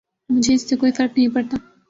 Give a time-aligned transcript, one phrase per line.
[0.29, 1.55] مجھے اس سے کوئی فرق نہیں پڑتا۔